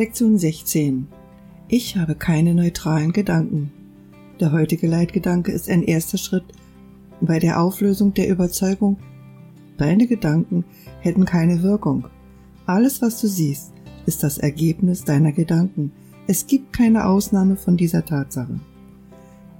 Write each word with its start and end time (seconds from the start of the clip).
Lektion 0.00 0.38
16. 0.38 1.08
Ich 1.68 1.98
habe 1.98 2.14
keine 2.14 2.54
neutralen 2.54 3.12
Gedanken. 3.12 3.70
Der 4.40 4.50
heutige 4.50 4.86
Leitgedanke 4.86 5.52
ist 5.52 5.68
ein 5.68 5.82
erster 5.82 6.16
Schritt 6.16 6.46
bei 7.20 7.38
der 7.38 7.60
Auflösung 7.60 8.14
der 8.14 8.30
Überzeugung, 8.30 8.96
deine 9.76 10.06
Gedanken 10.06 10.64
hätten 11.00 11.26
keine 11.26 11.62
Wirkung. 11.62 12.06
Alles, 12.64 13.02
was 13.02 13.20
du 13.20 13.28
siehst, 13.28 13.74
ist 14.06 14.22
das 14.22 14.38
Ergebnis 14.38 15.04
deiner 15.04 15.32
Gedanken. 15.32 15.92
Es 16.26 16.46
gibt 16.46 16.72
keine 16.72 17.04
Ausnahme 17.04 17.56
von 17.56 17.76
dieser 17.76 18.02
Tatsache. 18.02 18.58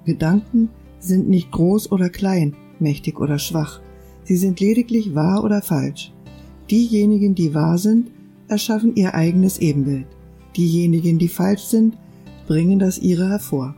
Gedanken 0.06 0.70
sind 1.00 1.28
nicht 1.28 1.50
groß 1.50 1.92
oder 1.92 2.08
klein, 2.08 2.56
mächtig 2.78 3.20
oder 3.20 3.38
schwach. 3.38 3.82
Sie 4.24 4.38
sind 4.38 4.58
lediglich 4.58 5.14
wahr 5.14 5.44
oder 5.44 5.60
falsch. 5.60 6.14
Diejenigen, 6.70 7.34
die 7.34 7.52
wahr 7.52 7.76
sind, 7.76 8.10
erschaffen 8.48 8.96
ihr 8.96 9.14
eigenes 9.14 9.58
Ebenbild. 9.58 10.06
Diejenigen, 10.56 11.18
die 11.18 11.28
falsch 11.28 11.62
sind, 11.62 11.96
bringen 12.46 12.78
das 12.78 12.98
ihre 12.98 13.28
hervor. 13.28 13.74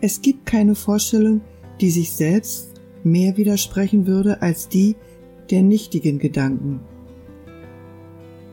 Es 0.00 0.22
gibt 0.22 0.46
keine 0.46 0.74
Vorstellung, 0.74 1.40
die 1.80 1.90
sich 1.90 2.12
selbst 2.12 2.74
mehr 3.02 3.36
widersprechen 3.36 4.06
würde 4.06 4.42
als 4.42 4.68
die 4.68 4.96
der 5.50 5.62
nichtigen 5.62 6.18
Gedanken. 6.18 6.80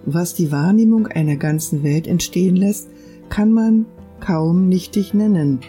Was 0.06 0.34
die 0.34 0.52
Wahrnehmung 0.52 1.08
einer 1.08 1.36
ganzen 1.36 1.84
Welt 1.84 2.08
entstehen 2.08 2.56
lässt, 2.56 2.90
kann 3.30 3.52
man 3.52 3.86
kaum 4.20 4.68
nichtig 4.68 5.14
nennen. 5.14 5.60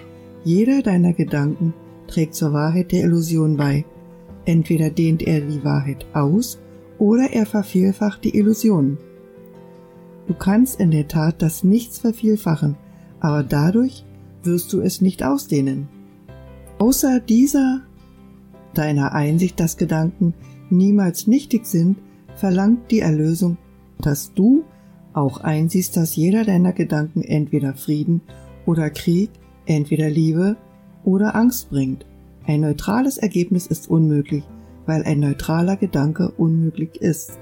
Jeder 0.44 0.82
deiner 0.82 1.12
Gedanken 1.12 1.74
trägt 2.06 2.34
zur 2.34 2.52
Wahrheit 2.52 2.92
der 2.92 3.04
Illusion 3.04 3.56
bei. 3.56 3.84
Entweder 4.44 4.90
dehnt 4.90 5.22
er 5.22 5.40
die 5.40 5.62
Wahrheit 5.62 6.06
aus 6.14 6.58
oder 6.98 7.32
er 7.32 7.46
vervielfacht 7.46 8.24
die 8.24 8.36
Illusion. 8.36 8.98
Du 10.26 10.34
kannst 10.34 10.80
in 10.80 10.90
der 10.90 11.08
Tat 11.08 11.42
das 11.42 11.64
Nichts 11.64 11.98
vervielfachen, 11.98 12.76
aber 13.20 13.42
dadurch 13.42 14.04
wirst 14.42 14.72
du 14.72 14.80
es 14.80 15.00
nicht 15.00 15.22
ausdehnen. 15.22 15.88
Außer 16.78 17.20
dieser 17.20 17.82
deiner 18.74 19.12
Einsicht, 19.12 19.60
dass 19.60 19.76
Gedanken 19.76 20.34
niemals 20.70 21.26
nichtig 21.26 21.66
sind, 21.66 21.98
verlangt 22.34 22.90
die 22.90 23.00
Erlösung, 23.00 23.58
dass 24.00 24.32
du 24.32 24.64
auch 25.12 25.40
einsiehst, 25.40 25.96
dass 25.96 26.16
jeder 26.16 26.44
deiner 26.44 26.72
Gedanken 26.72 27.22
entweder 27.22 27.74
Frieden 27.74 28.22
oder 28.64 28.90
Krieg, 28.90 29.30
entweder 29.66 30.08
Liebe 30.08 30.56
oder 31.04 31.34
Angst 31.34 31.70
bringt. 31.70 32.06
Ein 32.46 32.62
neutrales 32.62 33.18
Ergebnis 33.18 33.66
ist 33.66 33.90
unmöglich, 33.90 34.44
weil 34.86 35.02
ein 35.04 35.20
neutraler 35.20 35.76
Gedanke 35.76 36.30
unmöglich 36.30 36.96
ist. 37.00 37.38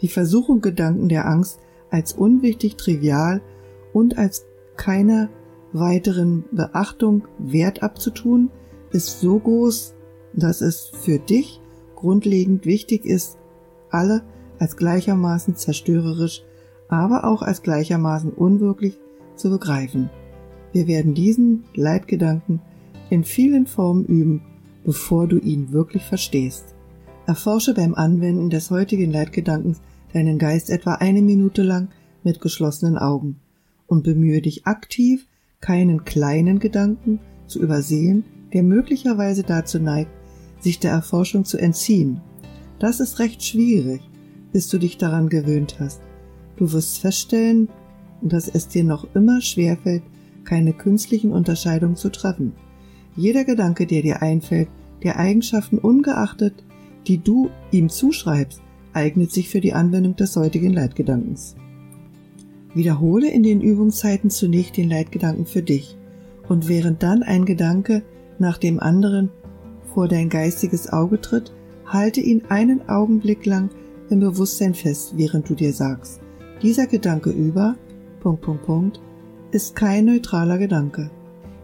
Die 0.00 0.08
Versuchung, 0.08 0.60
Gedanken 0.60 1.08
der 1.08 1.26
Angst 1.26 1.58
als 1.90 2.12
unwichtig, 2.12 2.76
trivial 2.76 3.40
und 3.92 4.18
als 4.18 4.46
keiner 4.76 5.28
weiteren 5.72 6.44
Beachtung 6.52 7.26
Wert 7.38 7.82
abzutun, 7.82 8.50
ist 8.90 9.20
so 9.20 9.38
groß, 9.38 9.94
dass 10.34 10.60
es 10.60 10.86
für 10.86 11.18
dich 11.18 11.60
grundlegend 11.94 12.64
wichtig 12.64 13.04
ist, 13.04 13.38
alle 13.90 14.22
als 14.58 14.76
gleichermaßen 14.76 15.56
zerstörerisch, 15.56 16.42
aber 16.88 17.24
auch 17.24 17.42
als 17.42 17.62
gleichermaßen 17.62 18.32
unwirklich 18.32 18.98
zu 19.36 19.50
begreifen. 19.50 20.10
Wir 20.72 20.86
werden 20.86 21.14
diesen 21.14 21.64
Leitgedanken 21.74 22.60
in 23.10 23.24
vielen 23.24 23.66
Formen 23.66 24.04
üben, 24.04 24.42
bevor 24.84 25.26
du 25.26 25.38
ihn 25.38 25.72
wirklich 25.72 26.04
verstehst. 26.04 26.74
Erforsche 27.26 27.74
beim 27.74 27.94
Anwenden 27.94 28.48
des 28.48 28.70
heutigen 28.70 29.10
Leitgedankens 29.10 29.80
deinen 30.12 30.38
Geist 30.38 30.70
etwa 30.70 30.94
eine 30.94 31.22
Minute 31.22 31.62
lang 31.62 31.88
mit 32.24 32.40
geschlossenen 32.40 32.96
Augen 32.96 33.36
und 33.86 34.04
bemühe 34.04 34.42
dich 34.42 34.66
aktiv, 34.66 35.26
keinen 35.60 36.04
kleinen 36.04 36.58
Gedanken 36.58 37.20
zu 37.46 37.60
übersehen, 37.60 38.24
der 38.52 38.62
möglicherweise 38.62 39.42
dazu 39.42 39.78
neigt, 39.78 40.10
sich 40.60 40.78
der 40.78 40.92
Erforschung 40.92 41.44
zu 41.44 41.58
entziehen. 41.58 42.20
Das 42.78 43.00
ist 43.00 43.18
recht 43.18 43.42
schwierig, 43.42 44.00
bis 44.52 44.68
du 44.68 44.78
dich 44.78 44.98
daran 44.98 45.28
gewöhnt 45.28 45.76
hast. 45.80 46.00
Du 46.56 46.72
wirst 46.72 46.98
feststellen, 46.98 47.68
dass 48.22 48.48
es 48.48 48.68
dir 48.68 48.84
noch 48.84 49.06
immer 49.14 49.40
schwerfällt, 49.40 50.02
keine 50.44 50.72
künstlichen 50.72 51.32
Unterscheidungen 51.32 51.96
zu 51.96 52.10
treffen. 52.10 52.52
Jeder 53.16 53.44
Gedanke, 53.44 53.86
der 53.86 54.02
dir 54.02 54.22
einfällt, 54.22 54.68
der 55.02 55.18
Eigenschaften 55.18 55.78
ungeachtet, 55.78 56.64
die 57.06 57.18
du 57.18 57.50
ihm 57.70 57.88
zuschreibst, 57.88 58.62
eignet 58.92 59.32
sich 59.32 59.48
für 59.48 59.60
die 59.60 59.72
Anwendung 59.72 60.16
des 60.16 60.36
heutigen 60.36 60.72
Leitgedankens. 60.72 61.56
Wiederhole 62.74 63.30
in 63.30 63.42
den 63.42 63.60
Übungszeiten 63.60 64.30
zunächst 64.30 64.76
den 64.76 64.88
Leitgedanken 64.88 65.46
für 65.46 65.62
dich 65.62 65.96
und 66.48 66.68
während 66.68 67.02
dann 67.02 67.22
ein 67.22 67.44
Gedanke 67.44 68.02
nach 68.38 68.58
dem 68.58 68.80
anderen 68.80 69.30
vor 69.94 70.08
dein 70.08 70.28
geistiges 70.28 70.92
Auge 70.92 71.20
tritt, 71.20 71.52
halte 71.86 72.20
ihn 72.20 72.42
einen 72.48 72.88
Augenblick 72.88 73.46
lang 73.46 73.70
im 74.10 74.20
Bewusstsein 74.20 74.74
fest, 74.74 75.14
während 75.16 75.48
du 75.48 75.54
dir 75.54 75.72
sagst, 75.72 76.20
dieser 76.62 76.86
Gedanke 76.86 77.30
über, 77.30 77.76
Punkt, 78.20 78.42
Punkt, 78.42 78.64
Punkt, 78.64 79.00
ist 79.50 79.74
kein 79.74 80.06
neutraler 80.06 80.58
Gedanke. 80.58 81.10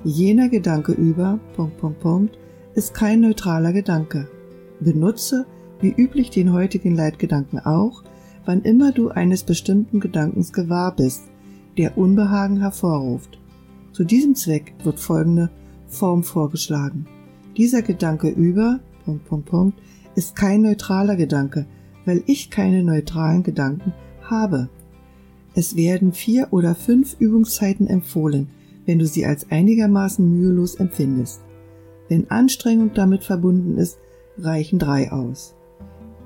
Jener 0.05 0.49
Gedanke 0.49 0.93
über, 0.93 1.39
Punkt, 1.57 1.79
Punkt, 1.79 2.01
Punkt, 2.01 2.39
ist 2.75 2.95
kein 2.95 3.21
neutraler 3.21 3.73
Gedanke. 3.73 4.29
Benutze, 4.81 5.47
wie 5.85 5.95
üblich, 5.97 6.31
den 6.31 6.53
heutigen 6.53 6.97
Leitgedanken 6.97 7.61
auch, 7.61 8.03
wann 8.45 8.63
immer 8.63 8.91
du 8.91 9.11
eines 9.11 9.45
bestimmten 9.45 10.01
Gedankens 10.01 10.53
gewahr 10.53 10.97
bist, 10.97 11.23
der 11.79 11.97
Unbehagen 11.97 12.59
hervorruft. 12.59 13.39
Zu 13.93 14.05
diesem 14.05 14.35
Zweck 14.35 14.75
wird 14.83 14.99
folgende 14.99 15.51
Form 15.87 16.25
vorgeschlagen. 16.25 17.07
Dieser 17.57 17.83
Gedanke 17.83 18.29
über, 18.29 18.81
ist 20.17 20.35
kein 20.35 20.63
neutraler 20.63 21.17
Gedanke, 21.17 21.67
weil 22.05 22.23
ich 22.27 22.51
keine 22.51 22.83
neutralen 22.83 23.43
Gedanken 23.43 23.93
habe. 24.23 24.71
Es 25.55 25.77
werden 25.77 26.13
vier 26.13 26.49
oder 26.51 26.75
fünf 26.75 27.17
Übungszeiten 27.19 27.87
empfohlen, 27.87 28.49
wenn 28.87 28.99
du 28.99 29.07
sie 29.07 29.27
als 29.27 29.51
einigermaßen 29.51 30.29
mühelos 30.29 30.77
empfindest. 30.77 31.43
Wenn 32.09 32.31
Anstrengung 32.31 32.93
damit 32.95 33.23
verbunden 33.23 33.77
ist, 33.77 33.99
reichen 34.39 34.79
drei 34.79 35.13
aus. 35.13 35.55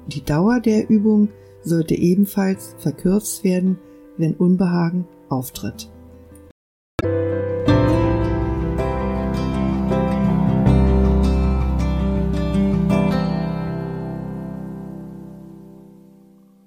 Die 0.09 0.25
Dauer 0.25 0.61
der 0.61 0.89
Übung 0.89 1.29
sollte 1.63 1.95
ebenfalls 1.95 2.75
verkürzt 2.79 3.45
werden, 3.45 3.79
wenn 4.17 4.35
Unbehagen 4.35 5.07
auftritt. 5.29 5.91